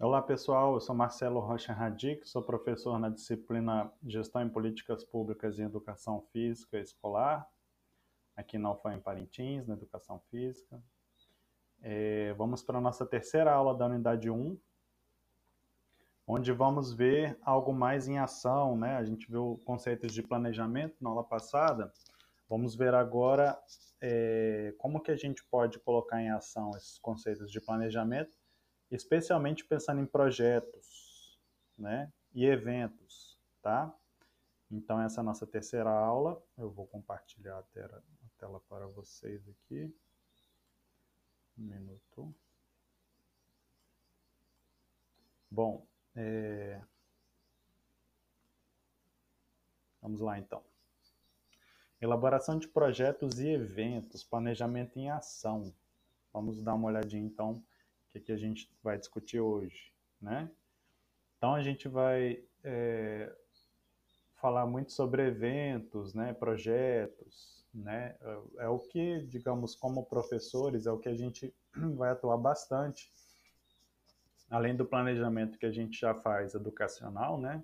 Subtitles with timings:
[0.00, 5.58] Olá pessoal, eu sou Marcelo Rocha Radic, sou professor na disciplina Gestão em Políticas Públicas
[5.58, 7.44] e Educação Física Escolar,
[8.36, 10.80] aqui na UFAM Parintins, na Educação Física.
[11.82, 14.56] É, vamos para a nossa terceira aula da Unidade 1,
[16.28, 18.98] onde vamos ver algo mais em ação, né?
[18.98, 21.92] A gente viu conceitos de planejamento na aula passada,
[22.48, 23.60] vamos ver agora
[24.00, 28.37] é, como que a gente pode colocar em ação esses conceitos de planejamento
[28.90, 31.38] especialmente pensando em projetos,
[31.76, 33.94] né, e eventos, tá?
[34.70, 36.42] Então essa é a nossa terceira aula.
[36.56, 39.94] Eu vou compartilhar a tela, a tela para vocês aqui.
[41.56, 42.34] Um minuto.
[45.50, 46.82] Bom, é...
[50.02, 50.62] vamos lá então.
[52.00, 55.74] Elaboração de projetos e eventos, planejamento em ação.
[56.32, 57.64] Vamos dar uma olhadinha então
[58.12, 60.50] que, que a gente vai discutir hoje, né?
[61.36, 63.32] Então a gente vai é,
[64.34, 68.16] falar muito sobre eventos, né, projetos, né?
[68.20, 71.54] É, é o que, digamos, como professores, é o que a gente
[71.96, 73.12] vai atuar bastante,
[74.50, 77.62] além do planejamento que a gente já faz educacional, né?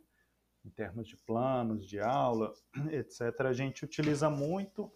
[0.64, 2.54] Em termos de planos, de aula,
[2.90, 3.40] etc.
[3.40, 4.90] A gente utiliza muito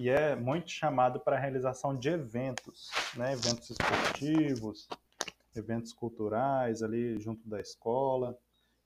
[0.00, 3.34] e é muito chamado para a realização de eventos, né?
[3.34, 4.88] eventos esportivos,
[5.54, 8.34] eventos culturais ali junto da escola.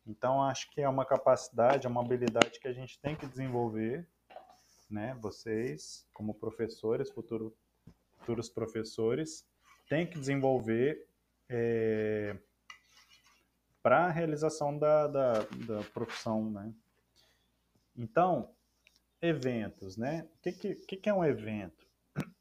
[0.04, 4.04] Então, acho que é uma capacidade, é uma habilidade que a gente tem que desenvolver,
[4.90, 5.16] né?
[5.20, 7.56] Vocês, como professores, futuro,
[8.18, 9.46] futuros professores,
[9.88, 11.06] têm que desenvolver
[11.48, 12.36] é,
[13.80, 15.32] para a realização da, da,
[15.66, 16.74] da profissão, né?
[17.96, 18.53] Então,
[19.24, 20.28] eventos, né?
[20.36, 21.86] O que, que, que é um evento?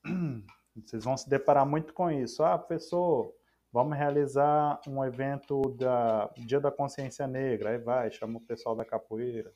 [0.75, 2.43] Vocês vão se deparar muito com isso.
[2.43, 3.33] Ah, professor,
[3.71, 7.71] vamos realizar um evento da Dia da Consciência Negra.
[7.71, 9.51] Aí vai, chama o pessoal da capoeira,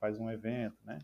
[0.00, 0.98] faz um evento, né?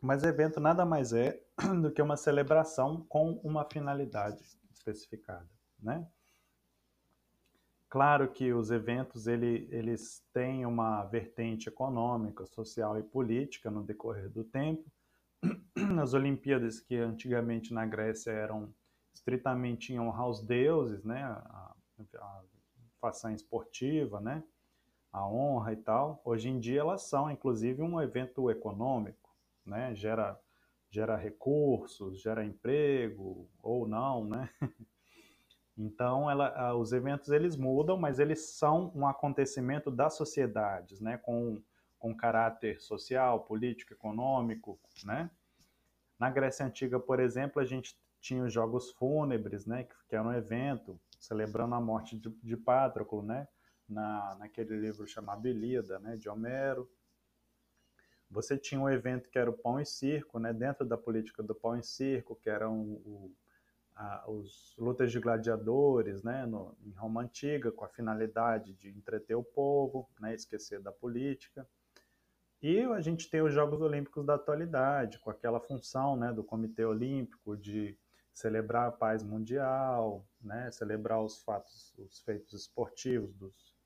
[0.00, 1.40] Mas evento nada mais é
[1.80, 4.42] do que uma celebração com uma finalidade
[4.72, 5.48] especificada,
[5.80, 6.06] né?
[7.92, 14.30] Claro que os eventos ele, eles têm uma vertente econômica, social e política no decorrer
[14.30, 14.90] do tempo.
[16.00, 18.74] As Olimpíadas, que antigamente na Grécia eram
[19.12, 21.76] estritamente em honrar os deuses, né, a,
[22.16, 22.42] a
[22.98, 24.42] façanha esportiva, né,
[25.12, 29.36] a honra e tal, hoje em dia elas são inclusive um evento econômico,
[29.66, 30.40] né, gera,
[30.90, 34.48] gera recursos, gera emprego ou não, né,
[35.76, 41.62] Então, ela, os eventos eles mudam, mas eles são um acontecimento das sociedades, né, com,
[41.98, 45.30] com caráter social, político, econômico, né?
[46.18, 50.26] Na Grécia Antiga, por exemplo, a gente tinha os Jogos Fúnebres, né, que, que era
[50.26, 53.48] um evento celebrando a morte de, de Pátroclo, né,
[53.88, 56.88] na, naquele livro chamado Ilíada, né, de Homero.
[58.30, 61.54] Você tinha um evento que era o pão e circo, né, dentro da política do
[61.54, 63.34] pão e circo, que era um, o
[63.94, 69.36] a, os lutas de gladiadores, né, no, em Roma antiga, com a finalidade de entreter
[69.36, 71.68] o povo, né, esquecer da política.
[72.60, 76.84] E a gente tem os Jogos Olímpicos da atualidade, com aquela função, né, do Comitê
[76.84, 77.98] Olímpico de
[78.32, 83.76] celebrar a paz mundial, né, celebrar os fatos, os feitos esportivos dos,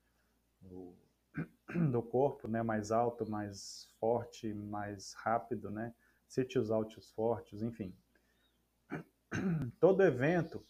[0.61, 0.95] do,
[1.91, 5.93] do corpo, né, mais alto, mais forte, mais rápido, né,
[6.27, 7.93] sítios altos fortes, enfim
[9.79, 10.63] todo evento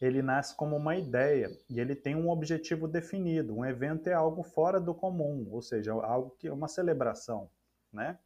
[0.00, 3.56] ele nasce como uma ideia e ele tem um objetivo definido.
[3.56, 7.50] Um evento é algo fora do comum, ou seja, algo que é uma celebração,
[7.92, 8.16] né?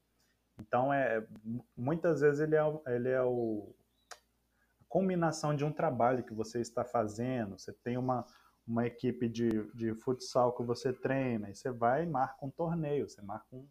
[0.60, 1.26] Então é
[1.74, 3.74] muitas vezes ele é, ele é o,
[4.12, 7.58] a combinação de um trabalho que você está fazendo.
[7.58, 8.26] Você tem uma
[8.66, 13.08] uma equipe de, de futsal que você treina e você vai e marca um torneio,
[13.08, 13.66] você marca um,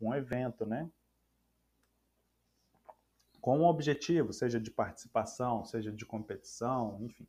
[0.00, 0.90] um evento, né?
[3.40, 7.26] Com um objetivo, seja de participação, seja de competição, enfim.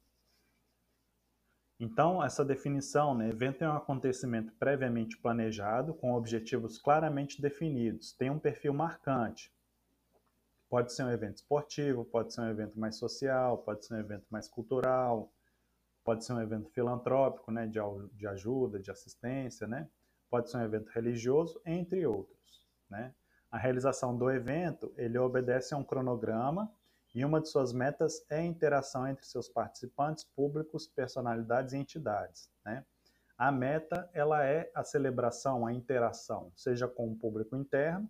[1.80, 8.30] Então, essa definição, né, evento é um acontecimento previamente planejado, com objetivos claramente definidos, tem
[8.30, 9.52] um perfil marcante.
[10.70, 14.28] Pode ser um evento esportivo, pode ser um evento mais social, pode ser um evento
[14.30, 15.34] mais cultural,
[16.04, 17.80] pode ser um evento filantrópico, né, de,
[18.14, 19.90] de ajuda, de assistência, né,
[20.30, 23.14] pode ser um evento religioso, entre outros, né.
[23.52, 26.72] A realização do evento, ele obedece a um cronograma
[27.14, 32.50] e uma de suas metas é a interação entre seus participantes, públicos, personalidades e entidades.
[32.64, 32.86] Né?
[33.38, 38.10] A meta ela é a celebração, a interação, seja com o público interno,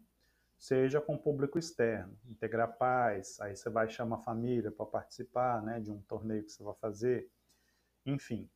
[0.60, 5.80] seja com público externo, integrar pais, aí você vai chamar a família para participar, né,
[5.80, 7.28] de um torneio que você vai fazer,
[8.06, 8.48] enfim,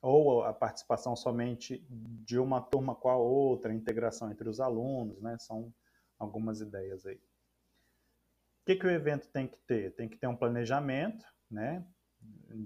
[0.00, 5.20] ou a participação somente de uma turma com a outra, a integração entre os alunos,
[5.20, 5.74] né, são
[6.18, 7.16] algumas ideias aí.
[7.16, 9.94] O que, que o evento tem que ter?
[9.94, 11.86] Tem que ter um planejamento, né,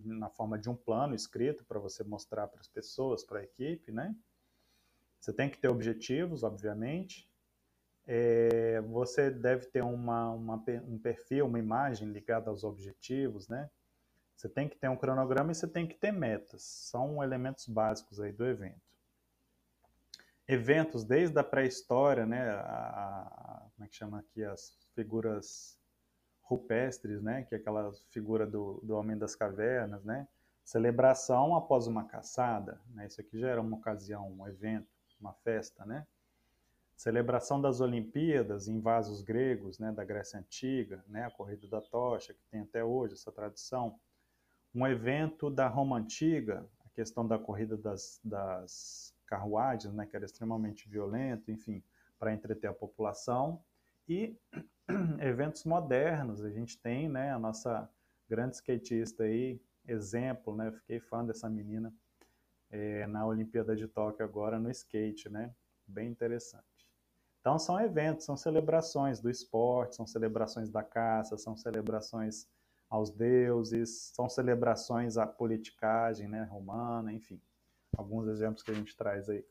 [0.05, 3.93] na forma de um plano escrito para você mostrar para as pessoas, para a equipe,
[3.93, 4.15] né?
[5.21, 7.31] Você tem que ter objetivos, obviamente.
[8.05, 13.71] É, você deve ter uma, uma, um perfil, uma imagem ligada aos objetivos, né?
[14.37, 16.63] Você tem que ter um cronograma e você tem que ter metas.
[16.65, 18.92] São elementos básicos aí do evento.
[20.49, 22.51] Eventos desde a pré-história, né?
[22.51, 25.79] A, a, como é que chama aqui as figuras
[26.43, 27.45] rupestres, né?
[27.45, 30.27] Que é aquela figura do, do homem das cavernas, né?
[30.65, 33.07] Celebração após uma caçada, né?
[33.07, 34.89] Isso aqui já era uma ocasião, um evento,
[35.21, 36.07] uma festa, né?
[36.97, 39.91] Celebração das Olimpíadas em vasos gregos, né?
[39.93, 41.25] Da Grécia Antiga, né?
[41.25, 43.99] A corrida da tocha que tem até hoje essa tradição.
[44.75, 50.07] Um evento da Roma Antiga, a questão da corrida das, das carruagens, né?
[50.07, 51.83] Que era extremamente violento, enfim,
[52.19, 53.63] para entreter a população.
[54.09, 54.37] E
[55.21, 56.45] eventos modernos.
[56.45, 57.89] A gente tem, né, a nossa
[58.29, 60.71] grande skatista aí, exemplo, né?
[60.73, 61.93] Fiquei fã dessa menina
[62.71, 65.55] é, na Olimpíada de Tóquio agora no skate, né?
[65.87, 66.65] Bem interessante.
[67.41, 72.47] Então são eventos, são celebrações do esporte, são celebrações da caça, são celebrações
[72.89, 77.41] aos deuses, são celebrações à politicagem, né, romana, enfim.
[77.97, 79.45] Alguns exemplos que a gente traz aí.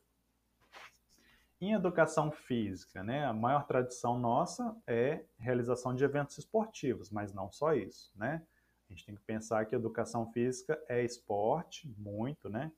[1.60, 7.52] Em educação física, né, a maior tradição nossa é realização de eventos esportivos, mas não
[7.52, 8.44] só isso, né?
[8.88, 12.72] A gente tem que pensar que educação física é esporte, muito, né?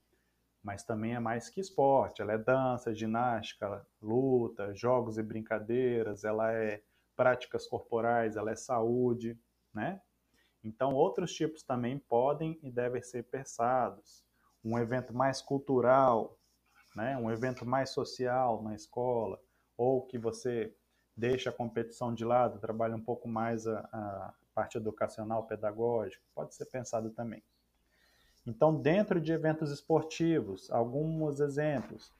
[0.63, 2.21] Mas também é mais que esporte.
[2.21, 6.83] Ela é dança, ginástica, luta, jogos e brincadeiras, ela é
[7.15, 9.37] práticas corporais, ela é saúde,
[9.73, 10.01] né?
[10.63, 14.24] Então, outros tipos também podem e devem ser pensados.
[14.65, 16.37] Um evento mais cultural,
[16.95, 17.15] né?
[17.17, 19.39] um evento mais social na escola,
[19.77, 20.75] ou que você
[21.15, 26.55] deixa a competição de lado, trabalha um pouco mais a, a parte educacional, pedagógica, pode
[26.55, 27.43] ser pensado também.
[28.47, 32.13] Então, dentro de eventos esportivos, alguns exemplos,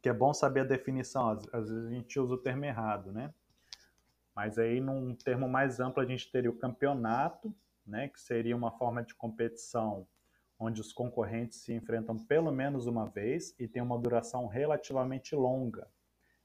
[0.00, 3.32] que é bom saber a definição, às, vezes a gente usa o termo errado, né?
[4.34, 7.54] Mas aí, num termo mais amplo, a gente teria o campeonato,
[7.86, 10.06] né, que seria uma forma de competição
[10.58, 15.88] onde os concorrentes se enfrentam pelo menos uma vez e tem uma duração relativamente longa.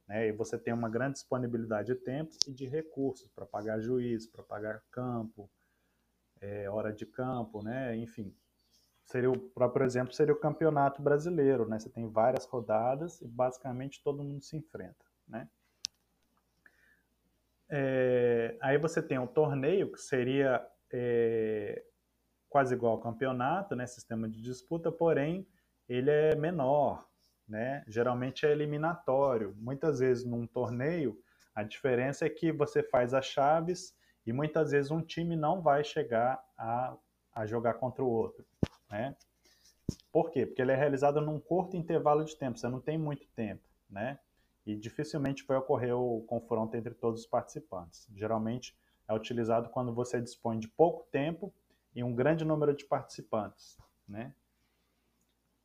[0.07, 0.27] Né?
[0.27, 4.43] E você tem uma grande disponibilidade de tempo e de recursos para pagar juiz, para
[4.43, 5.49] pagar campo,
[6.41, 7.95] é, hora de campo, né?
[7.95, 8.35] enfim.
[9.05, 11.79] Seria o próprio exemplo seria o campeonato brasileiro, né?
[11.79, 15.49] Você tem várias rodadas e basicamente todo mundo se enfrenta, né?
[17.67, 21.83] É, aí você tem um torneio que seria é,
[22.49, 25.47] quase igual ao campeonato, né, sistema de disputa, porém
[25.87, 27.07] ele é menor,
[27.47, 27.83] né?
[27.87, 29.55] Geralmente é eliminatório.
[29.57, 31.19] Muitas vezes num torneio
[31.55, 33.93] a diferença é que você faz as chaves
[34.25, 36.95] e muitas vezes um time não vai chegar a,
[37.33, 38.45] a jogar contra o outro,
[38.89, 39.15] né?
[40.11, 40.45] Por quê?
[40.45, 44.19] Porque ele é realizado num curto intervalo de tempo, você não tem muito tempo, né?
[44.65, 48.07] E dificilmente vai ocorrer o confronto entre todos os participantes.
[48.15, 48.77] Geralmente
[49.09, 51.51] é utilizado quando você dispõe de pouco tempo
[51.95, 53.75] e um grande número de participantes,
[54.07, 54.33] né?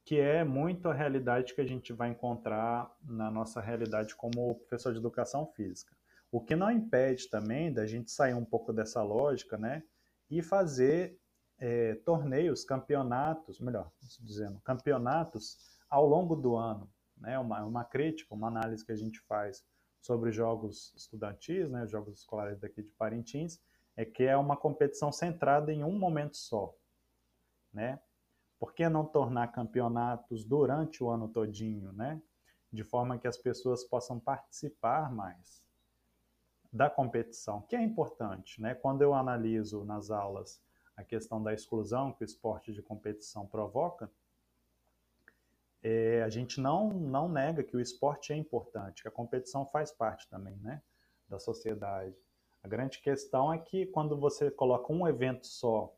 [0.02, 4.92] Que é muito a realidade que a gente vai encontrar na nossa realidade como professor
[4.92, 5.94] de educação física.
[6.32, 9.82] O que não impede também da gente sair um pouco dessa lógica, né?
[10.30, 11.20] E fazer
[11.58, 15.58] é, torneios, campeonatos, melhor dizendo, campeonatos
[15.88, 17.38] ao longo do ano, né?
[17.38, 19.62] Uma, uma crítica, uma análise que a gente faz
[20.04, 21.86] sobre jogos estudantis, né?
[21.86, 23.58] Jogos escolares daqui de Parintins,
[23.96, 26.76] é que é uma competição centrada em um momento só,
[27.72, 27.98] né?
[28.58, 32.20] Por que não tornar campeonatos durante o ano todinho, né?
[32.70, 35.64] De forma que as pessoas possam participar mais
[36.70, 38.74] da competição, que é importante, né?
[38.74, 40.62] Quando eu analiso nas aulas
[40.94, 44.12] a questão da exclusão que o esporte de competição provoca,
[45.84, 49.92] é, a gente não, não nega que o esporte é importante, que a competição faz
[49.92, 50.82] parte também, né?
[51.28, 52.16] Da sociedade.
[52.62, 55.94] A grande questão é que quando você coloca um evento só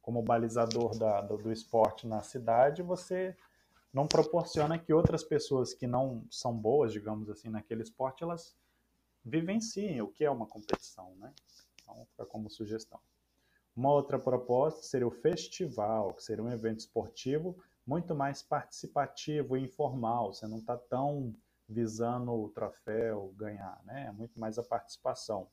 [0.00, 3.36] como balizador da, do, do esporte na cidade, você
[3.92, 8.56] não proporciona que outras pessoas que não são boas, digamos assim, naquele esporte, elas
[9.24, 11.32] vivenciem o que é uma competição, né?
[11.82, 13.00] Então, fica como sugestão.
[13.74, 19.62] Uma outra proposta seria o festival, que seria um evento esportivo muito mais participativo e
[19.62, 20.32] informal.
[20.32, 21.34] Você não está tão
[21.68, 24.06] visando o troféu, ganhar, né?
[24.08, 25.48] É muito mais a participação.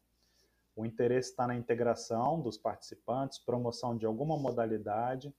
[0.76, 5.34] O interesse está na integração dos participantes, promoção de alguma modalidade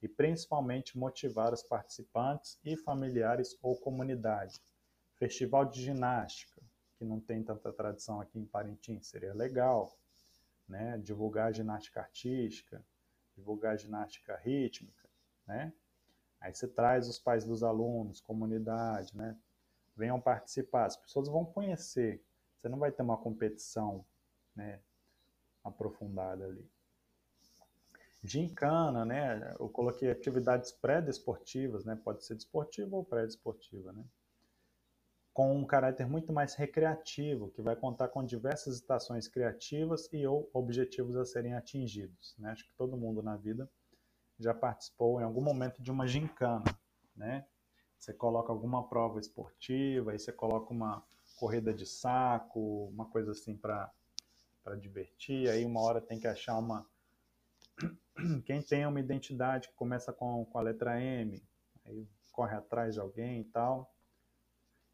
[0.00, 4.60] e principalmente motivar os participantes e familiares ou comunidade.
[5.14, 6.62] Festival de ginástica,
[6.98, 9.96] que não tem tanta tradição aqui em Parintins, seria legal,
[10.68, 10.98] né?
[10.98, 12.84] Divulgar ginástica artística,
[13.34, 15.08] divulgar ginástica rítmica,
[15.46, 15.72] né?
[16.46, 19.36] Aí você traz os pais dos alunos, comunidade, né?
[19.96, 22.22] Venham participar, as pessoas vão conhecer.
[22.56, 24.06] Você não vai ter uma competição,
[24.54, 24.80] né,
[25.64, 26.64] aprofundada ali.
[28.22, 29.56] Gincana, né?
[29.58, 31.96] Eu coloquei atividades pré-desportivas, né?
[31.96, 34.04] Pode ser desportiva ou pré-desportiva, né?
[35.32, 40.48] Com um caráter muito mais recreativo, que vai contar com diversas estações criativas e ou
[40.54, 42.52] objetivos a serem atingidos, né?
[42.52, 43.68] Acho que todo mundo na vida
[44.38, 46.64] já participou em algum momento de uma gincana,
[47.14, 47.46] né?
[47.98, 51.02] Você coloca alguma prova esportiva, aí você coloca uma
[51.36, 53.92] corrida de saco, uma coisa assim para
[54.78, 56.86] divertir, aí uma hora tem que achar uma
[58.44, 61.42] quem tem uma identidade que começa com, com a letra M,
[61.84, 63.92] aí corre atrás de alguém e tal.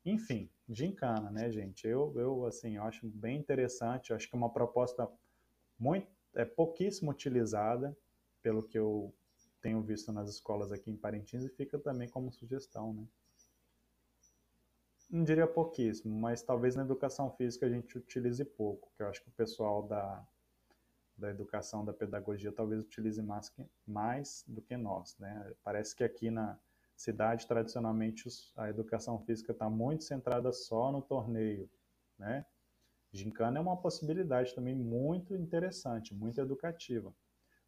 [0.04, 1.87] Enfim, gincana, né, gente?
[1.87, 5.08] Eu, eu assim, eu acho bem interessante, eu acho que é uma proposta
[5.78, 7.96] muito, é pouquíssimo utilizada,
[8.42, 9.14] pelo que eu
[9.62, 13.07] tenho visto nas escolas aqui em Parintins, e fica também como sugestão, né?
[15.09, 19.23] Não diria pouquíssimo, mas talvez na educação física a gente utilize pouco, que eu acho
[19.23, 20.26] que o pessoal da,
[21.16, 25.16] da educação, da pedagogia, talvez utilize mais, que, mais do que nós.
[25.19, 25.52] Né?
[25.62, 26.59] Parece que aqui na
[26.97, 28.26] cidade, tradicionalmente,
[28.57, 31.69] a educação física está muito centrada só no torneio.
[32.19, 32.47] Né?
[33.12, 37.14] Gincana é uma possibilidade também muito interessante, muito educativa.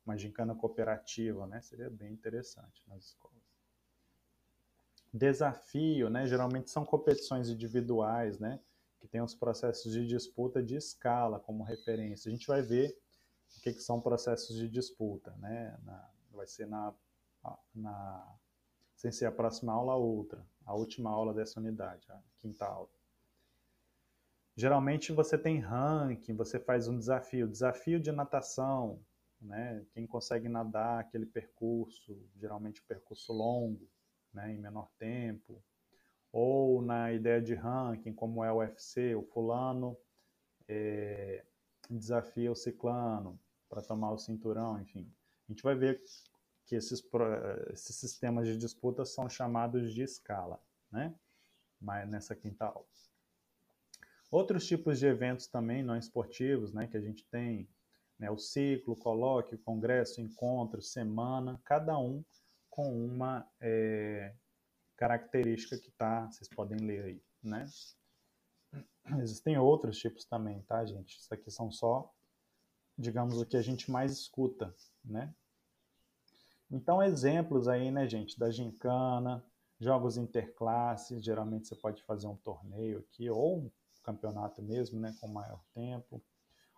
[0.04, 1.61] Uma gincana cooperativa né?
[1.61, 3.42] seria bem interessante nas escolas.
[5.12, 6.26] Desafio, né?
[6.26, 8.61] geralmente são competições individuais, né?
[9.04, 12.28] que tem os processos de disputa de escala como referência.
[12.28, 12.99] A gente vai ver
[13.56, 15.78] o que, que são processos de disputa, né?
[15.84, 16.94] Na, vai ser na,
[17.75, 18.37] na,
[18.96, 22.88] sem ser a próxima aula, a outra, a última aula dessa unidade, a quinta aula.
[24.56, 29.00] Geralmente você tem ranking, você faz um desafio, desafio de natação,
[29.44, 29.84] né?
[29.92, 33.88] Quem consegue nadar aquele percurso, geralmente percurso longo,
[34.32, 34.52] né?
[34.52, 35.62] Em menor tempo,
[36.32, 39.96] ou na ideia de ranking, como é o UFC, o fulano
[40.66, 41.44] é,
[41.88, 45.12] desafia o ciclano, para tomar o cinturão, enfim.
[45.48, 46.02] A gente vai ver
[46.64, 47.02] que esses,
[47.72, 50.60] esses sistemas de disputa são chamados de escala,
[50.90, 51.14] né?
[51.80, 52.86] Mas nessa quinta aula.
[54.30, 57.68] Outros tipos de eventos também não esportivos, né, que a gente tem,
[58.18, 62.25] né, o ciclo, colóquio, congresso, encontro, semana, cada um
[62.71, 64.35] com uma é,
[64.97, 67.66] característica que tá, vocês podem ler aí, né?
[69.18, 71.18] Existem outros tipos também, tá, gente?
[71.18, 72.12] Isso aqui são só
[72.97, 75.35] digamos, o que a gente mais escuta, né?
[76.71, 79.44] Então, exemplos aí, né, gente, da gincana,
[79.78, 83.71] jogos interclasses, geralmente você pode fazer um torneio aqui, ou um
[84.02, 86.23] campeonato mesmo, né, com maior tempo.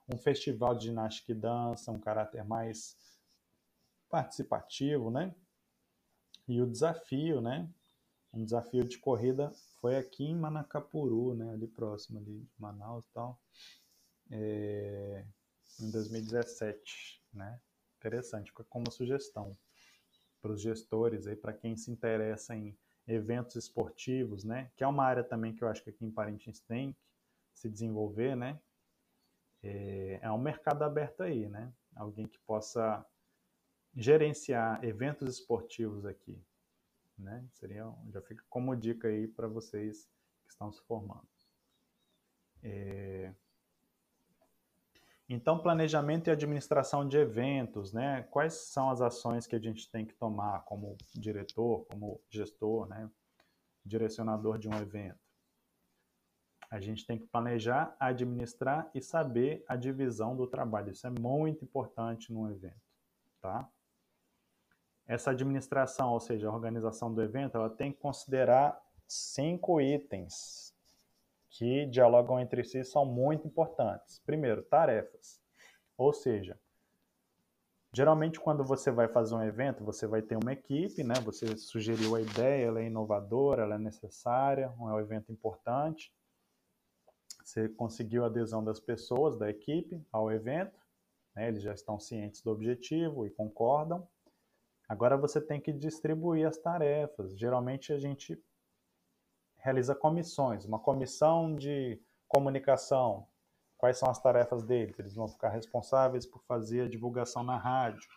[0.09, 2.97] Um festival de ginástica e dança, um caráter mais
[4.09, 5.35] participativo, né?
[6.47, 7.69] E o desafio, né?
[8.33, 11.53] Um desafio de corrida foi aqui em Manacapuru, né?
[11.53, 13.41] Ali próximo ali de Manaus e tal.
[14.31, 15.25] É
[15.81, 17.61] em 2017, né?
[17.99, 19.57] Interessante, como sugestão
[20.41, 24.71] para os gestores aí, para quem se interessa em eventos esportivos, né?
[24.77, 27.69] Que é uma área também que eu acho que aqui em Parintins tem que se
[27.69, 28.61] desenvolver, né?
[29.67, 31.73] É, é um mercado aberto aí, né?
[31.97, 33.05] Alguém que possa
[33.95, 36.41] gerenciar eventos esportivos aqui,
[37.19, 37.45] né?
[37.53, 40.09] Seria, já fica como dica aí para vocês
[40.45, 41.27] que estão se formando.
[42.63, 43.35] É,
[45.29, 48.23] então, planejamento e administração de eventos, né?
[48.31, 53.11] Quais são as ações que a gente tem que tomar como diretor, como gestor, né?
[53.85, 55.26] Direcionador de um evento.
[56.71, 60.91] A gente tem que planejar, administrar e saber a divisão do trabalho.
[60.91, 62.81] Isso é muito importante num evento,
[63.41, 63.69] tá?
[65.07, 70.75] Essa administração, ou seja, a organização do evento, ela tem que considerar cinco itens
[71.49, 74.19] que dialogam entre si são muito importantes.
[74.27, 75.41] Primeiro, tarefas.
[75.97, 76.59] Ou seja,
[77.93, 81.15] geralmente quando você vai fazer um evento, você vai ter uma equipe, né?
[81.25, 86.13] Você sugeriu a ideia, ela é inovadora, ela é necessária, é um evento importante.
[87.47, 90.77] Você conseguiu a adesão das pessoas da equipe ao evento,
[91.33, 91.47] né?
[91.47, 94.07] Eles já estão cientes do objetivo e concordam.
[94.89, 97.39] Agora você tem que distribuir as tarefas.
[97.39, 98.37] Geralmente a gente
[99.59, 103.29] realiza comissões, uma comissão de comunicação.
[103.79, 104.99] Quais são as tarefas deles?
[104.99, 108.09] Eles vão ficar responsáveis por fazer a divulgação na rádio,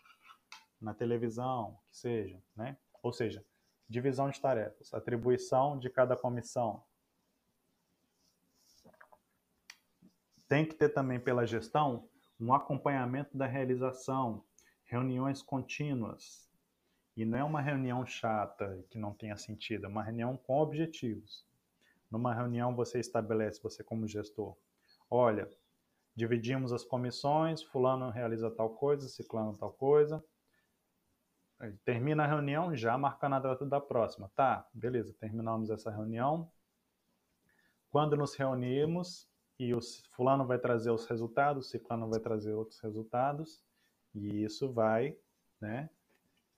[0.81, 2.75] na televisão, que seja, né?
[3.03, 3.45] Ou seja,
[3.87, 6.83] divisão de tarefas, atribuição de cada comissão.
[10.49, 14.43] Tem que ter também pela gestão um acompanhamento da realização,
[14.83, 16.49] reuniões contínuas.
[17.15, 21.45] E não é uma reunião chata que não tenha sentido, é uma reunião com objetivos.
[22.09, 24.57] Numa reunião você estabelece, você como gestor,
[25.07, 25.47] olha,
[26.15, 30.23] dividimos as comissões, fulano realiza tal coisa, ciclano tal coisa.
[31.85, 34.31] Termina a reunião já marcando a data da próxima.
[34.35, 36.51] Tá, beleza, terminamos essa reunião.
[37.91, 39.28] Quando nos reunimos
[39.59, 39.79] e o
[40.11, 43.61] fulano vai trazer os resultados, o ciclano vai trazer outros resultados,
[44.15, 45.17] e isso vai,
[45.59, 45.89] né,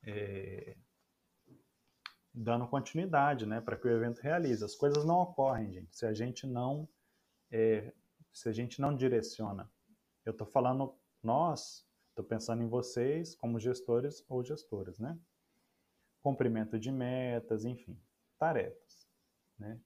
[0.03, 0.77] é,
[2.31, 4.63] dando continuidade, né, para que o evento realize.
[4.63, 6.87] As coisas não ocorrem, gente, se a gente não,
[7.49, 7.91] é,
[8.31, 9.69] se a gente não direciona.
[10.23, 15.17] Eu estou falando nós, estou pensando em vocês como gestores ou gestoras, né?
[16.21, 17.99] Cumprimento de metas, enfim,
[18.37, 19.07] tarefas,
[19.57, 19.81] né?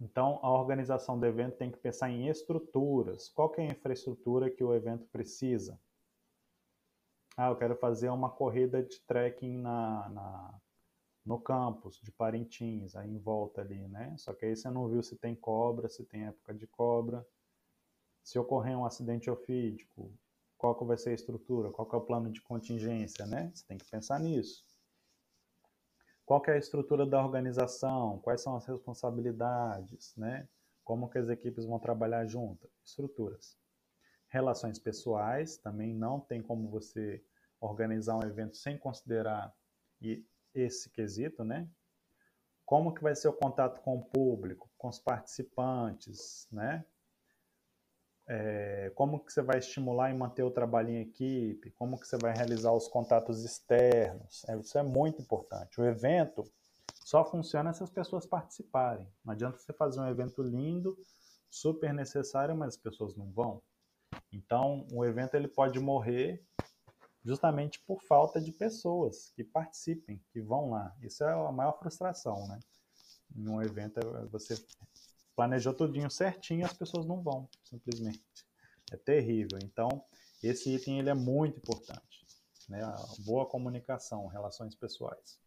[0.00, 3.28] Então, a organização do evento tem que pensar em estruturas.
[3.28, 5.78] Qual é a infraestrutura que o evento precisa?
[7.36, 10.60] Ah, eu quero fazer uma corrida de trekking na, na,
[11.24, 14.14] no campus de Parintins, aí em volta ali, né?
[14.16, 17.26] Só que aí você não viu se tem cobra, se tem época de cobra.
[18.24, 20.12] Se ocorrer um acidente ofídico,
[20.56, 21.70] qual que vai ser a estrutura?
[21.70, 23.50] Qual que é o plano de contingência, né?
[23.54, 24.64] Você tem que pensar nisso.
[26.30, 28.20] Qual é a estrutura da organização?
[28.20, 30.48] Quais são as responsabilidades, né?
[30.84, 32.70] Como que as equipes vão trabalhar juntas?
[32.84, 33.58] Estruturas.
[34.28, 37.20] Relações pessoais, também não tem como você
[37.60, 39.52] organizar um evento sem considerar
[40.54, 41.68] esse quesito, né?
[42.64, 46.84] Como que vai ser o contato com o público, com os participantes, né?
[48.32, 52.16] É, como que você vai estimular e manter o trabalho em equipe, como que você
[52.16, 55.80] vai realizar os contatos externos, é, isso é muito importante.
[55.80, 56.44] O evento
[57.04, 59.04] só funciona se as pessoas participarem.
[59.24, 60.96] Não adianta você fazer um evento lindo,
[61.50, 63.60] super necessário, mas as pessoas não vão.
[64.32, 66.40] Então, o evento ele pode morrer
[67.24, 70.94] justamente por falta de pessoas que participem, que vão lá.
[71.02, 72.60] Isso é a maior frustração, né?
[73.34, 74.54] Num evento, é você
[75.34, 78.22] planejou tudinho certinho, as pessoas não vão, simplesmente.
[78.92, 79.58] É terrível.
[79.62, 80.04] Então,
[80.42, 82.26] esse item ele é muito importante.
[82.68, 82.80] Né?
[83.20, 85.38] Boa comunicação, relações pessoais.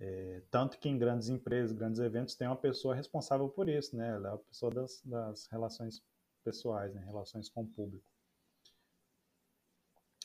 [0.00, 4.08] É, tanto que em grandes empresas, grandes eventos, tem uma pessoa responsável por isso, né?
[4.10, 6.02] Ela é a pessoa das, das relações
[6.42, 7.04] pessoais, né?
[7.04, 8.04] relações com o público.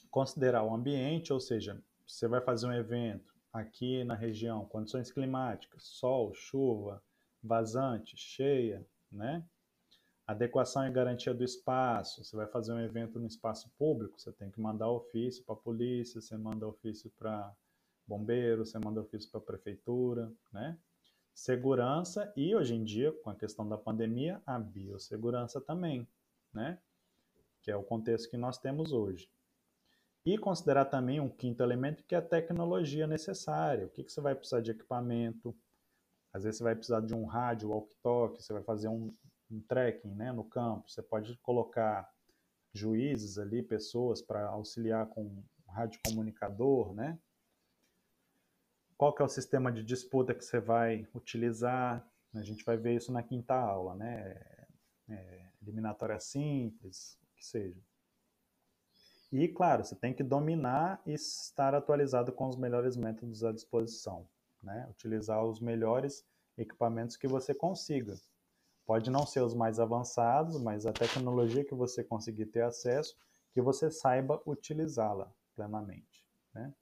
[0.10, 5.84] Considerar o ambiente, ou seja, você vai fazer um evento aqui na região, condições climáticas,
[5.84, 7.04] sol, chuva,
[7.48, 9.44] vazante, cheia, né?
[10.28, 12.24] Adequação e garantia do espaço.
[12.24, 15.58] Você vai fazer um evento no espaço público, você tem que mandar ofício para a
[15.58, 17.56] polícia, você manda ofício para
[18.06, 20.78] bombeiro, você manda ofício para a prefeitura, né?
[21.34, 26.08] Segurança e hoje em dia, com a questão da pandemia, a biossegurança também,
[26.54, 26.80] né?
[27.62, 29.30] Que é o contexto que nós temos hoje.
[30.26, 33.86] E considerar também um quinto elemento que é a tecnologia necessária.
[33.86, 35.56] O que, que você vai precisar de equipamento,
[36.38, 39.12] às vezes você vai precisar de um rádio, walkie-talkie, você vai fazer um,
[39.50, 42.08] um trekking né, no campo, você pode colocar
[42.72, 47.20] juízes ali, pessoas para auxiliar com um rádio comunicador, né?
[48.96, 52.08] Qual que é o sistema de disputa que você vai utilizar?
[52.36, 54.40] A gente vai ver isso na quinta aula, né?
[55.10, 57.82] É, eliminatória simples, o que seja.
[59.32, 64.28] E, claro, você tem que dominar e estar atualizado com os melhores métodos à disposição
[64.62, 64.88] né?
[64.90, 66.26] Utilizar os melhores
[66.58, 68.16] equipamentos que você consiga.
[68.86, 73.16] Pode não ser os mais avançados, mas a tecnologia que você conseguir ter acesso,
[73.52, 76.74] que você saiba utilizá-la plenamente, né?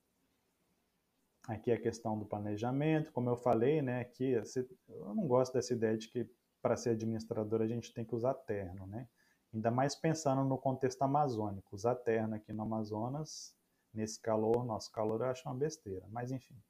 [1.47, 4.01] Aqui a questão do planejamento, como eu falei, né?
[4.01, 6.29] Aqui eu não gosto dessa ideia de que
[6.61, 9.07] para ser administrador a gente tem que usar terno, né?
[9.53, 11.75] Ainda mais pensando no contexto amazônico.
[11.75, 13.55] Usar terno aqui no Amazonas,
[13.93, 16.05] nesse calor, nosso calor, eu acho uma besteira.
[16.09, 16.61] Mas enfim,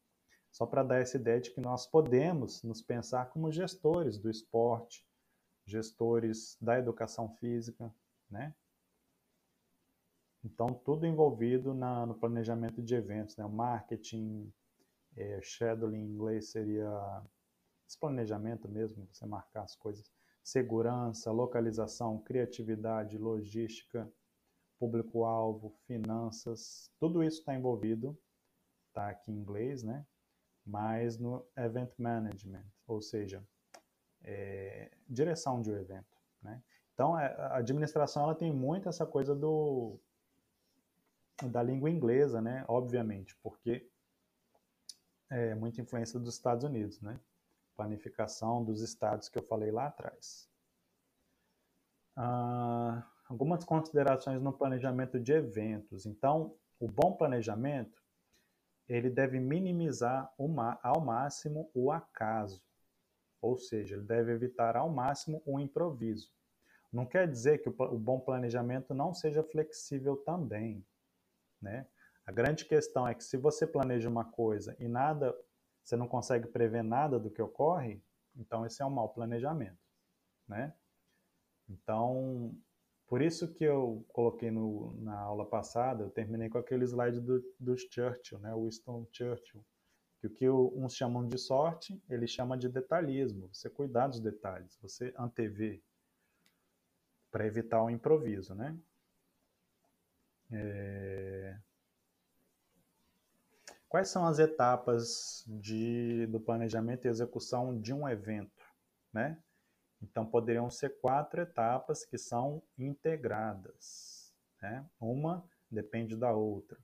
[0.55, 5.05] só para dar essa ideia de que nós podemos nos pensar como gestores do esporte,
[5.65, 7.93] gestores da educação física,
[8.31, 8.55] né?
[10.41, 13.43] Então, tudo envolvido na, no planejamento de eventos, né?
[13.43, 14.49] O marketing,
[15.17, 16.89] é, scheduling em inglês seria
[17.85, 20.09] esse planejamento mesmo, você marcar as coisas.
[20.41, 24.09] Segurança, localização, criatividade, logística,
[24.79, 28.17] público-alvo, finanças, tudo isso está envolvido,
[28.87, 30.05] está aqui em inglês, né?
[30.65, 33.45] Mas no Event Management, ou seja,
[34.23, 36.17] é, direção de um evento.
[36.41, 36.61] Né?
[36.93, 39.99] Então, é, a administração ela tem muito essa coisa do
[41.51, 42.63] da língua inglesa, né?
[42.65, 43.89] Obviamente, porque
[45.29, 47.19] é muita influência dos Estados Unidos, né?
[47.75, 50.49] Planificação dos estados que eu falei lá atrás.
[52.15, 56.05] Ah, algumas considerações no planejamento de eventos.
[56.05, 58.04] Então, o bom planejamento
[58.87, 60.31] ele deve minimizar
[60.83, 62.63] ao máximo o acaso,
[63.41, 66.31] ou seja, ele deve evitar ao máximo o improviso.
[66.91, 70.85] Não quer dizer que o bom planejamento não seja flexível também,
[71.61, 71.87] né?
[72.25, 75.35] A grande questão é que se você planeja uma coisa e nada,
[75.83, 78.01] você não consegue prever nada do que ocorre,
[78.35, 79.77] então esse é um mau planejamento,
[80.47, 80.73] né?
[81.69, 82.55] Então,
[83.07, 87.43] por isso que eu coloquei no, na aula passada, eu terminei com aquele slide do,
[87.59, 89.63] do Churchill, né, Winston Churchill,
[90.19, 94.77] que o que uns chamam de sorte, ele chama de detalhismo, você cuidar dos detalhes,
[94.81, 95.81] você antever,
[97.29, 98.75] para evitar o improviso, né?
[100.51, 101.57] É...
[103.87, 108.63] Quais são as etapas de, do planejamento e execução de um evento,
[109.13, 109.37] né?
[110.09, 114.33] Então, poderiam ser quatro etapas que são integradas.
[114.61, 114.85] Né?
[114.99, 116.77] Uma depende da outra.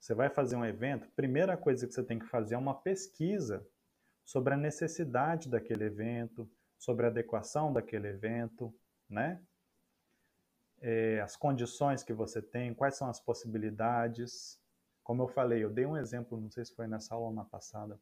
[0.00, 3.66] Você vai fazer um evento, primeira coisa que você tem que fazer é uma pesquisa
[4.24, 8.74] sobre a necessidade daquele evento, sobre a adequação daquele evento,
[9.08, 9.42] né?
[10.80, 14.60] É, as condições que você tem, quais são as possibilidades.
[15.02, 17.44] Como eu falei, eu dei um exemplo, não sei se foi nessa aula ou na
[17.44, 17.98] passada,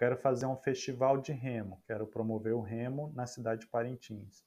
[0.00, 4.42] quero fazer um festival de remo, quero promover o remo na cidade de Parintins.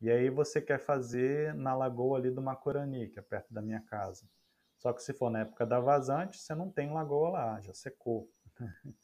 [0.00, 3.80] E aí você quer fazer na lagoa ali do Macurani, que é perto da minha
[3.80, 4.30] casa.
[4.76, 8.30] Só que se for na época da vazante, você não tem lagoa lá, já secou.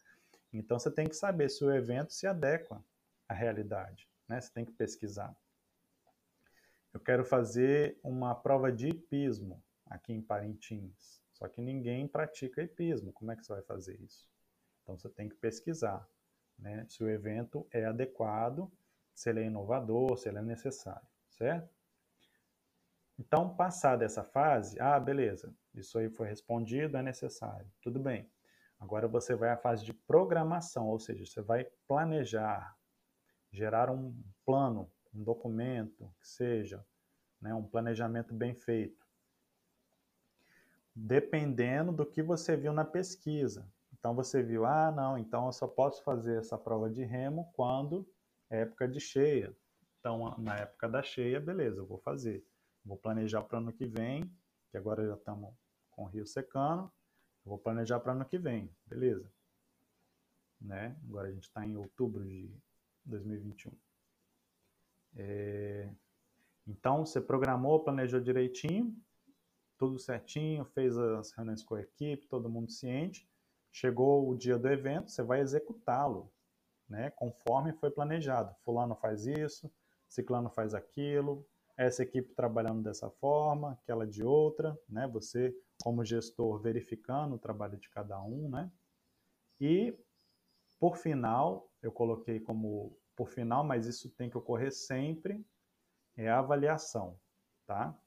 [0.54, 2.80] então você tem que saber se o evento se adequa
[3.28, 4.40] à realidade, né?
[4.40, 5.36] Você tem que pesquisar.
[6.94, 11.20] Eu quero fazer uma prova de hipismo aqui em Parintins.
[11.32, 13.12] Só que ninguém pratica hipismo.
[13.12, 14.29] Como é que você vai fazer isso?
[14.90, 16.04] Então você tem que pesquisar
[16.58, 18.70] né, se o evento é adequado,
[19.14, 21.72] se ele é inovador, se ele é necessário, certo?
[23.16, 28.28] Então, passada essa fase, ah, beleza, isso aí foi respondido, é necessário, tudo bem.
[28.80, 32.76] Agora você vai à fase de programação, ou seja, você vai planejar,
[33.52, 34.12] gerar um
[34.44, 36.84] plano, um documento, que seja,
[37.40, 39.06] né, um planejamento bem feito.
[40.96, 43.70] Dependendo do que você viu na pesquisa.
[44.00, 48.08] Então você viu, ah, não, então eu só posso fazer essa prova de remo quando
[48.48, 49.54] é época de cheia.
[50.00, 52.42] Então, na época da cheia, beleza, eu vou fazer.
[52.82, 54.34] Vou planejar para o ano que vem,
[54.70, 55.54] que agora já estamos
[55.90, 56.90] com o rio secando,
[57.44, 59.30] vou planejar para o ano que vem, beleza.
[60.58, 60.96] Né?
[61.06, 62.50] Agora a gente está em outubro de
[63.04, 63.70] 2021.
[65.16, 65.92] É...
[66.66, 68.96] Então, você programou, planejou direitinho,
[69.76, 73.29] tudo certinho, fez as reuniões com a equipe, todo mundo ciente.
[73.72, 76.32] Chegou o dia do evento, você vai executá-lo,
[76.88, 78.54] né, conforme foi planejado.
[78.64, 79.70] Fulano faz isso,
[80.08, 86.60] ciclano faz aquilo, essa equipe trabalhando dessa forma, aquela de outra, né, você como gestor
[86.60, 88.70] verificando o trabalho de cada um, né?
[89.58, 89.96] E
[90.78, 95.44] por final, eu coloquei como por final, mas isso tem que ocorrer sempre,
[96.16, 97.18] é a avaliação,
[97.66, 97.98] tá?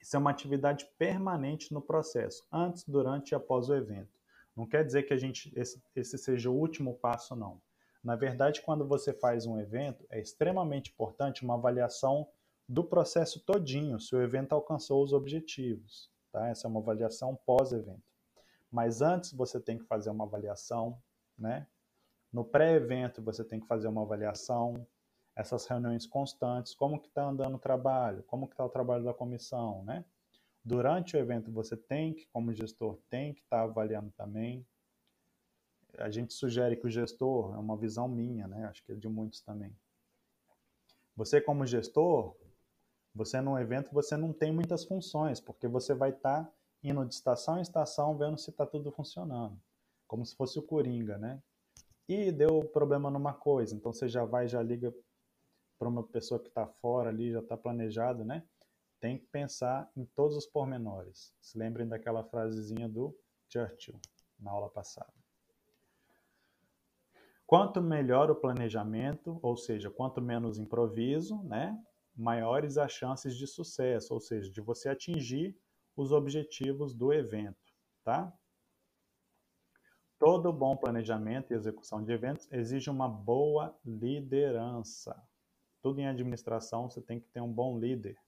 [0.00, 4.19] Isso é uma atividade permanente no processo, antes, durante e após o evento.
[4.60, 7.62] Não quer dizer que a gente esse, esse seja o último passo, não.
[8.04, 12.28] Na verdade, quando você faz um evento, é extremamente importante uma avaliação
[12.68, 16.10] do processo todinho, se o evento alcançou os objetivos.
[16.30, 16.46] Tá?
[16.48, 18.02] Essa é uma avaliação pós-evento.
[18.70, 21.00] Mas antes você tem que fazer uma avaliação,
[21.38, 21.66] né?
[22.30, 24.86] No pré-evento você tem que fazer uma avaliação,
[25.34, 29.14] essas reuniões constantes, como que está andando o trabalho, como que está o trabalho da
[29.14, 30.04] comissão, né?
[30.64, 34.66] Durante o evento, você tem que, como gestor, tem que estar tá avaliando também.
[35.98, 38.66] A gente sugere que o gestor, é uma visão minha, né?
[38.66, 39.74] acho que é de muitos também.
[41.16, 42.36] Você, como gestor,
[43.14, 47.14] você no evento, você não tem muitas funções, porque você vai estar tá indo de
[47.14, 49.60] estação em estação, vendo se está tudo funcionando.
[50.06, 51.42] Como se fosse o Coringa, né?
[52.08, 54.94] E deu problema numa coisa, então você já vai, já liga
[55.78, 58.44] para uma pessoa que está fora ali, já está planejado, né?
[59.00, 61.34] Tem que pensar em todos os pormenores.
[61.40, 63.16] Se lembrem daquela frasezinha do
[63.48, 64.00] Churchill
[64.38, 65.12] na aula passada.
[67.46, 71.76] Quanto melhor o planejamento, ou seja, quanto menos improviso, né,
[72.14, 75.58] maiores as chances de sucesso, ou seja, de você atingir
[75.96, 78.32] os objetivos do evento, tá?
[80.20, 85.16] todo bom planejamento e execução de eventos exige uma boa liderança.
[85.80, 88.18] Tudo em administração você tem que ter um bom líder.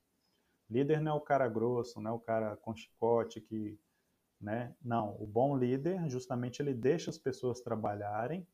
[0.68, 3.78] Líder não é o cara grosso, não é o cara com chicote que,
[4.40, 4.74] né?
[4.82, 8.46] Não, o bom líder justamente ele deixa as pessoas trabalharem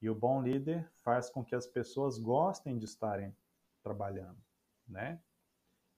[0.00, 3.34] e o bom líder faz com que as pessoas gostem de estarem
[3.82, 4.38] trabalhando,
[4.86, 5.20] né?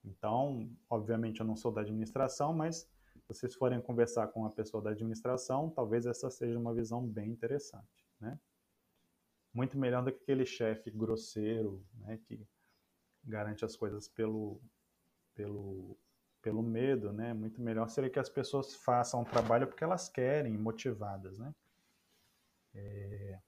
[0.05, 4.83] Então, obviamente eu não sou da administração, mas se vocês forem conversar com uma pessoa
[4.83, 8.39] da administração, talvez essa seja uma visão bem interessante, né?
[9.53, 12.47] Muito melhor do que aquele chefe grosseiro, né, que
[13.25, 14.61] garante as coisas pelo,
[15.39, 15.97] pelo,
[16.43, 17.33] pelo medo, né?
[17.33, 21.55] Muito melhor seria que as pessoas façam o trabalho porque elas querem, motivadas, né?
[22.75, 23.39] É...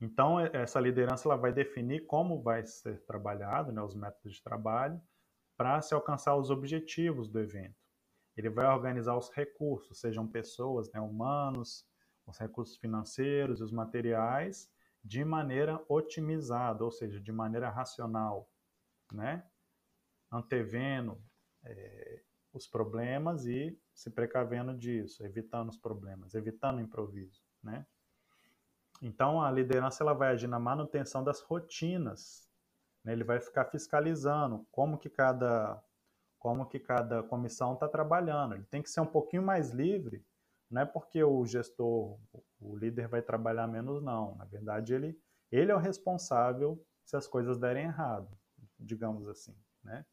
[0.00, 5.00] Então, essa liderança ela vai definir como vai ser trabalhado, né, os métodos de trabalho,
[5.56, 7.76] para se alcançar os objetivos do evento.
[8.36, 11.86] Ele vai organizar os recursos, sejam pessoas, né, humanos,
[12.26, 14.70] os recursos financeiros e os materiais,
[15.02, 18.50] de maneira otimizada, ou seja, de maneira racional,
[19.12, 19.44] né?
[20.30, 21.22] Antevendo
[21.64, 27.86] é, os problemas e se precavendo disso, evitando os problemas, evitando o improviso, né?
[29.02, 32.48] Então a liderança ela vai agir na manutenção das rotinas,
[33.04, 33.12] né?
[33.12, 35.82] ele vai ficar fiscalizando como que cada
[36.38, 38.54] como que cada comissão está trabalhando.
[38.54, 40.22] Ele tem que ser um pouquinho mais livre,
[40.70, 42.18] não é porque o gestor,
[42.60, 44.36] o líder vai trabalhar menos não.
[44.36, 45.18] Na verdade ele
[45.50, 48.28] ele é o responsável se as coisas derem errado,
[48.78, 50.04] digamos assim, né?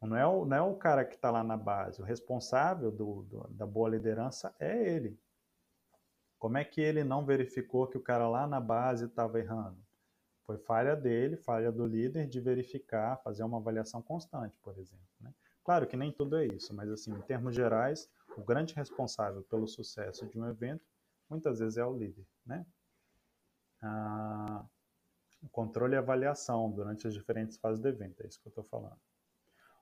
[0.00, 2.00] Não é o, não é o cara que está lá na base.
[2.00, 5.18] O responsável do, do, da boa liderança é ele.
[6.38, 9.78] Como é que ele não verificou que o cara lá na base estava errando?
[10.46, 15.06] Foi falha dele, falha do líder de verificar, fazer uma avaliação constante, por exemplo.
[15.20, 15.34] Né?
[15.62, 19.68] Claro que nem tudo é isso, mas assim, em termos gerais, o grande responsável pelo
[19.68, 20.84] sucesso de um evento
[21.28, 22.26] muitas vezes é o líder.
[22.44, 22.66] Né?
[23.82, 24.64] Ah,
[25.42, 28.64] o controle e avaliação durante as diferentes fases do evento, é isso que eu estou
[28.64, 28.98] falando.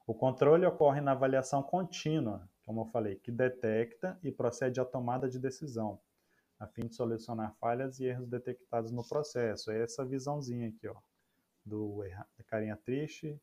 [0.09, 5.29] O controle ocorre na avaliação contínua, como eu falei, que detecta e procede à tomada
[5.29, 6.01] de decisão,
[6.59, 9.71] a fim de solucionar falhas e erros detectados no processo.
[9.71, 10.97] É essa visãozinha aqui, ó,
[11.63, 12.03] do
[12.39, 13.39] da carinha triste,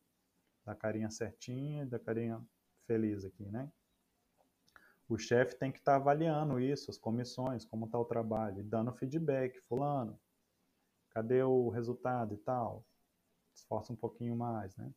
[0.66, 2.44] da carinha certinha da carinha
[2.88, 3.72] feliz aqui, né?
[5.08, 8.64] O chefe tem que estar tá avaliando isso, as comissões, como está o trabalho, e
[8.64, 10.20] dando feedback, fulano,
[11.12, 12.84] cadê o resultado e tal.
[13.54, 14.92] Esforça um pouquinho mais, né?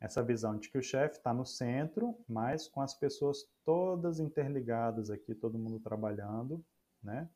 [0.00, 5.10] Essa visão de que o chefe está no centro, mas com as pessoas todas interligadas
[5.10, 6.64] aqui, todo mundo trabalhando,
[7.02, 7.28] né?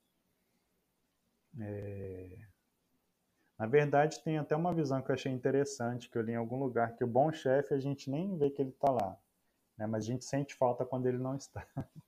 [1.58, 2.38] É...
[3.58, 6.58] Na verdade, tem até uma visão que eu achei interessante, que eu li em algum
[6.58, 9.18] lugar, que o bom chefe a gente nem vê que ele está lá,
[9.76, 9.86] né?
[9.86, 11.66] mas a gente sente falta quando ele não está.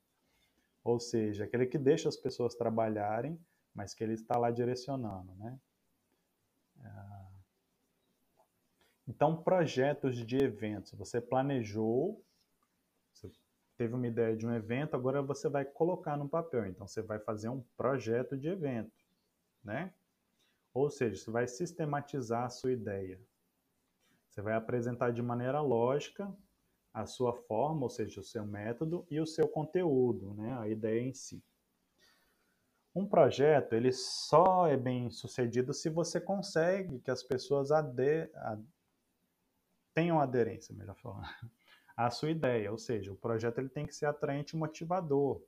[0.85, 3.38] Ou seja, aquele que deixa as pessoas trabalharem,
[3.75, 5.59] mas que ele está lá direcionando, né?
[6.81, 7.22] Ah,
[9.12, 10.94] então, projetos de eventos.
[10.94, 12.25] Você planejou,
[13.12, 13.31] você
[13.77, 16.64] teve uma ideia de um evento, agora você vai colocar no papel.
[16.64, 19.05] Então, você vai fazer um projeto de evento,
[19.62, 19.92] né?
[20.72, 23.20] Ou seja, você vai sistematizar a sua ideia.
[24.31, 26.35] Você vai apresentar de maneira lógica
[26.94, 30.59] a sua forma, ou seja, o seu método e o seu conteúdo, né?
[30.59, 31.44] A ideia em si.
[32.94, 38.31] Um projeto, ele só é bem sucedido se você consegue que as pessoas ade
[39.94, 41.22] tenham aderência, melhor falando,
[41.96, 42.70] à sua ideia.
[42.70, 45.42] Ou seja, o projeto ele tem que ser atraente e motivador.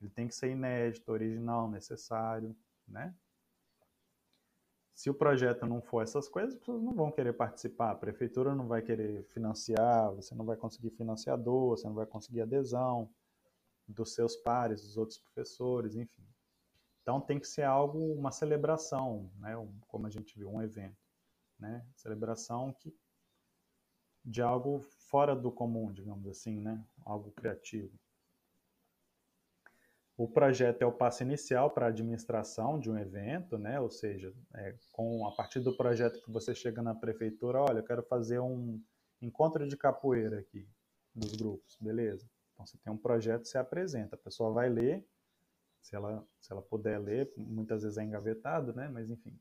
[0.00, 2.54] Ele tem que ser inédito, original, necessário,
[2.86, 3.14] né?
[4.94, 7.90] Se o projeto não for essas coisas, as pessoas não vão querer participar.
[7.90, 12.42] A prefeitura não vai querer financiar, você não vai conseguir financiador, você não vai conseguir
[12.42, 13.10] adesão
[13.88, 16.24] dos seus pares, dos outros professores, enfim.
[17.02, 19.54] Então tem que ser algo, uma celebração, né?
[19.88, 20.96] como a gente viu, um evento.
[21.58, 21.84] Né?
[21.96, 22.94] Celebração que
[24.24, 26.82] de algo fora do comum, digamos assim, né?
[27.04, 27.92] Algo criativo.
[30.16, 33.80] O projeto é o passo inicial para a administração de um evento, né?
[33.80, 37.84] Ou seja, é, com a partir do projeto que você chega na prefeitura, olha, eu
[37.84, 38.80] quero fazer um
[39.20, 40.68] encontro de capoeira aqui
[41.12, 42.30] dos grupos, beleza?
[42.52, 45.04] Então você tem um projeto, você apresenta, a pessoa vai ler,
[45.80, 48.88] se ela se ela puder ler, muitas vezes é engavetado, né?
[48.88, 49.36] Mas enfim.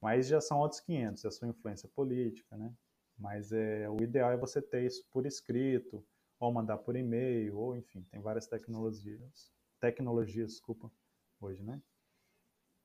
[0.00, 2.72] Mas já são outros 500, é a sua influência política, né?
[3.20, 6.02] Mas é, o ideal é você ter isso por escrito,
[6.38, 10.90] ou mandar por e-mail, ou enfim, tem várias tecnologias, tecnologias, desculpa,
[11.38, 11.82] hoje, né?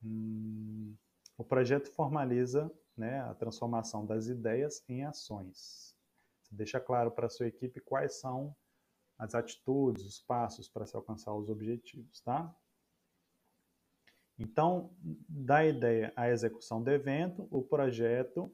[0.03, 0.93] Hum,
[1.37, 5.95] o projeto formaliza né, a transformação das ideias em ações.
[6.43, 8.53] Você deixa claro para a sua equipe quais são
[9.17, 12.53] as atitudes, os passos para se alcançar os objetivos, tá?
[14.37, 18.51] Então, da ideia à execução do evento, o projeto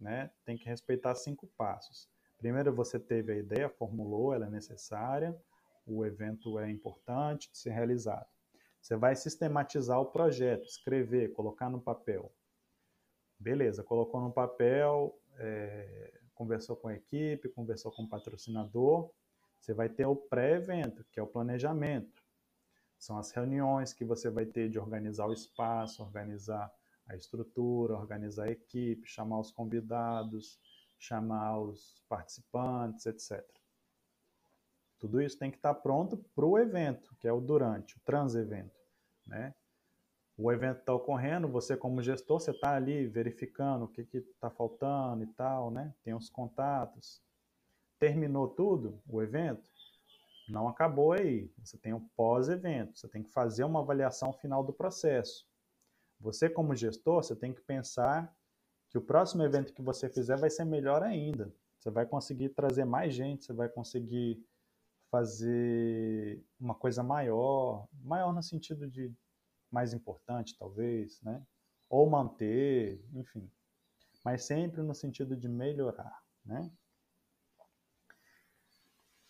[0.00, 2.08] né, tem que respeitar cinco passos.
[2.38, 5.36] Primeiro, você teve a ideia, formulou, ela é necessária,
[5.86, 8.26] o evento é importante de ser realizado.
[8.80, 12.32] Você vai sistematizar o projeto, escrever, colocar no papel.
[13.38, 19.10] Beleza, colocou no papel, é, conversou com a equipe, conversou com o patrocinador.
[19.60, 22.22] Você vai ter o pré-evento, que é o planejamento.
[22.98, 26.72] São as reuniões que você vai ter de organizar o espaço, organizar
[27.10, 30.58] a estrutura, organizar a equipe, chamar os convidados,
[30.98, 33.44] chamar os participantes, etc.
[34.98, 38.78] Tudo isso tem que estar pronto para o evento, que é o durante, o trans-evento.
[39.26, 39.54] Né?
[40.36, 45.24] O evento está ocorrendo, você como gestor, você está ali verificando o que está faltando
[45.24, 45.92] e tal, né?
[46.04, 47.20] tem os contatos.
[47.98, 49.68] Terminou tudo, o evento,
[50.48, 51.50] não acabou aí.
[51.58, 55.49] Você tem o pós-evento, você tem que fazer uma avaliação final do processo.
[56.20, 58.34] Você como gestor, você tem que pensar
[58.90, 61.52] que o próximo evento que você fizer vai ser melhor ainda.
[61.78, 64.44] Você vai conseguir trazer mais gente, você vai conseguir
[65.10, 69.12] fazer uma coisa maior, maior no sentido de
[69.70, 71.42] mais importante, talvez, né?
[71.88, 73.50] Ou manter, enfim.
[74.24, 76.70] Mas sempre no sentido de melhorar, né?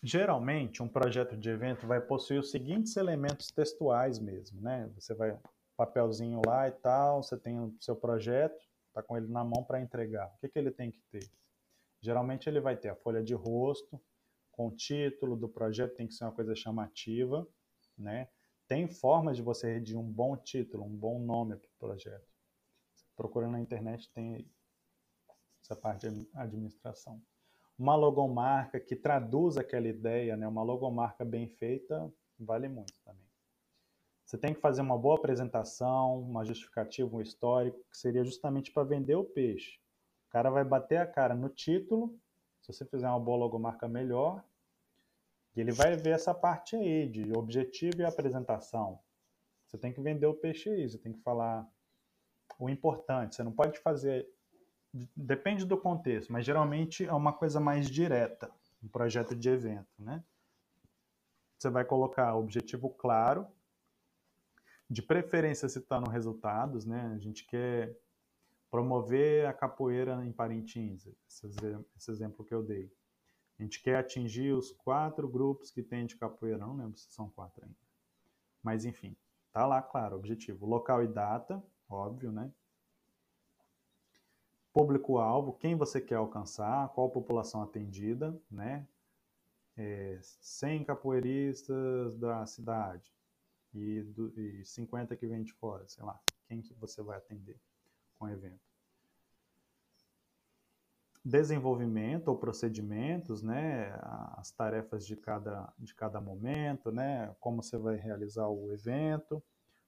[0.03, 4.89] Geralmente, um projeto de evento vai possuir os seguintes elementos textuais mesmo, né?
[4.95, 5.39] Você vai
[5.81, 8.63] papelzinho lá e tal, você tem o seu projeto,
[8.93, 10.27] tá com ele na mão para entregar.
[10.27, 11.27] O que, que ele tem que ter?
[11.99, 13.99] Geralmente ele vai ter a folha de rosto,
[14.51, 17.47] com o título do projeto, tem que ser uma coisa chamativa,
[17.97, 18.27] né?
[18.67, 22.27] Tem formas de você redigir um bom título, um bom nome para o projeto.
[23.15, 24.47] Procurando na internet tem
[25.63, 27.21] essa parte de administração.
[27.77, 30.47] Uma logomarca que traduz aquela ideia, né?
[30.47, 33.30] uma logomarca bem feita, vale muito também.
[34.31, 38.85] Você tem que fazer uma boa apresentação, uma justificativa, um histórico, que seria justamente para
[38.85, 39.77] vender o peixe.
[40.29, 42.17] O cara vai bater a cara no título
[42.61, 44.41] se você fizer uma boa logomarca melhor,
[45.53, 49.01] ele vai ver essa parte aí de objetivo e apresentação.
[49.67, 51.69] Você tem que vender o peixe aí, você tem que falar
[52.57, 53.35] o importante.
[53.35, 54.33] Você não pode fazer.
[55.13, 58.49] Depende do contexto, mas geralmente é uma coisa mais direta,
[58.81, 60.23] um projeto de evento, né?
[61.57, 63.45] Você vai colocar objetivo claro,
[64.91, 67.13] de preferência citando resultados, né?
[67.15, 67.97] A gente quer
[68.69, 72.91] promover a capoeira em Parintins, esse exemplo que eu dei.
[73.57, 77.29] A gente quer atingir os quatro grupos que tem de capoeira, não lembro se são
[77.29, 77.77] quatro ainda.
[78.61, 79.15] Mas enfim,
[79.53, 80.65] tá lá, claro, objetivo.
[80.65, 82.51] Local e data, óbvio, né?
[84.73, 88.85] Público-alvo, quem você quer alcançar, qual população atendida, né?
[89.77, 93.09] É, 100 capoeiristas da cidade
[93.73, 97.59] e, do, e 50 que vem de fora, sei lá, quem que você vai atender
[98.17, 98.59] com o evento.
[101.23, 103.91] Desenvolvimento ou procedimentos, né,
[104.37, 109.41] as tarefas de cada, de cada momento, né, como você vai realizar o evento,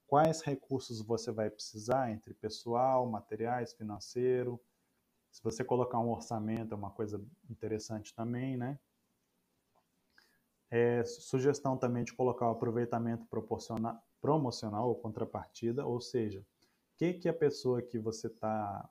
[0.06, 4.62] quais recursos você vai precisar entre pessoal, materiais, financeiro.
[5.32, 7.20] Se você colocar um orçamento é uma coisa
[7.50, 8.78] interessante também, né?
[10.76, 13.28] É, sugestão também de colocar o aproveitamento
[14.20, 16.44] promocional ou contrapartida, ou seja,
[16.98, 18.90] que, que a pessoa que você está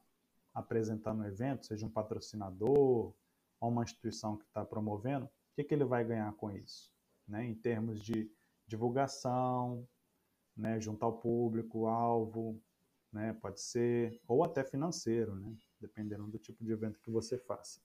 [0.55, 3.16] apresentando no evento, seja um patrocinador ou
[3.61, 6.95] uma instituição que está promovendo, o que, que ele vai ganhar com isso?
[7.27, 7.47] Né?
[7.47, 8.31] Em termos de
[8.64, 9.85] divulgação,
[10.57, 10.81] né?
[10.81, 12.62] juntar o público, alvo,
[13.12, 13.33] né?
[13.42, 15.53] pode ser, ou até financeiro, né?
[15.81, 17.81] dependendo do tipo de evento que você faça.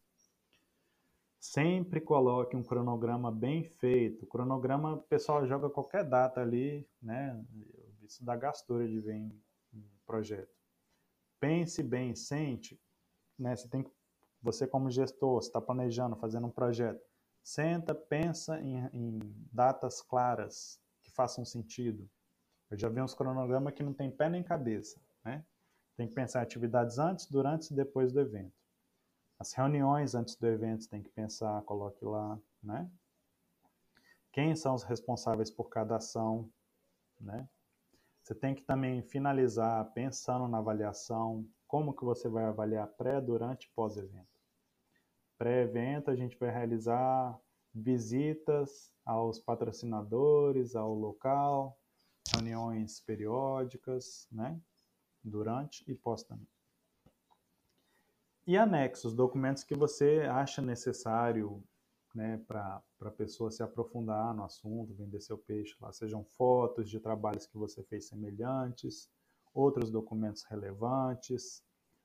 [1.50, 4.26] Sempre coloque um cronograma bem feito.
[4.26, 7.42] O cronograma, o pessoal joga qualquer data ali, né?
[8.02, 9.42] Isso dá gastura de ver em
[10.06, 10.54] projeto.
[11.40, 12.78] Pense bem, sente,
[13.40, 13.56] né?
[13.56, 13.86] Você tem
[14.42, 17.02] você como gestor, está planejando, fazendo um projeto,
[17.42, 22.10] senta, pensa em, em, datas claras que façam sentido.
[22.70, 25.46] Eu já vi uns cronogramas que não tem pé nem cabeça, né?
[25.96, 28.57] Tem que pensar em atividades antes, durante e depois do evento.
[29.40, 32.90] As reuniões antes do evento tem que pensar, coloque lá, né?
[34.32, 36.52] Quem são os responsáveis por cada ação,
[37.20, 37.48] né?
[38.24, 43.66] Você tem que também finalizar pensando na avaliação, como que você vai avaliar pré, durante
[43.68, 44.38] e pós-evento.
[45.38, 47.40] Pré-evento, a gente vai realizar
[47.74, 51.80] visitas aos patrocinadores, ao local,
[52.34, 54.60] reuniões periódicas, né?
[55.24, 56.57] Durante e pós também.
[58.48, 61.62] E anexos, documentos que você acha necessário
[62.16, 66.98] né, para a pessoa se aprofundar no assunto, vender seu peixe lá, sejam fotos de
[66.98, 69.12] trabalhos que você fez semelhantes,
[69.54, 71.62] outros documentos relevantes,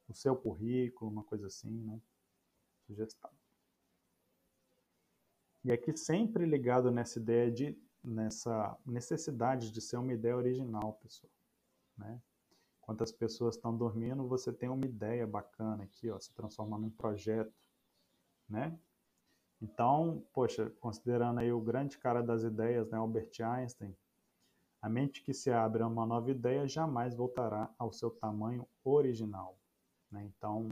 [0.09, 2.01] o seu currículo, uma coisa assim, né?
[2.89, 3.31] Sugestão.
[5.65, 11.31] E aqui sempre ligado nessa ideia de, nessa necessidade de ser uma ideia original, pessoal,
[11.97, 12.21] né?
[12.83, 16.91] Enquanto as pessoas estão dormindo, você tem uma ideia bacana aqui, ó, se transforma num
[16.91, 17.55] projeto,
[18.49, 18.77] né?
[19.61, 23.97] Então, poxa, considerando aí o grande cara das ideias, né, Albert Einstein,
[24.83, 29.57] a mente que se abre a uma nova ideia jamais voltará ao seu tamanho original.
[30.11, 30.25] Né?
[30.25, 30.69] Então,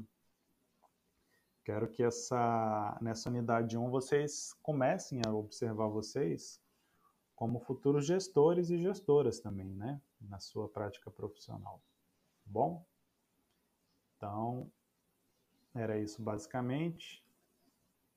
[1.64, 6.60] quero que essa, nessa unidade 1 vocês comecem a observar vocês
[7.36, 10.02] como futuros gestores e gestoras também, né?
[10.20, 11.80] na sua prática profissional.
[12.50, 12.84] Bom?
[14.16, 14.70] Então,
[15.72, 17.24] era isso basicamente.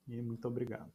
[0.08, 0.92] E muito obrigado.